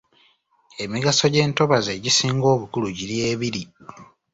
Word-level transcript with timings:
Emigaso 0.83 1.23
gy’entobazi 1.33 1.89
egisinga 1.97 2.47
obukulu 2.55 2.87
giri 2.97 3.15
ebiri. 3.31 3.63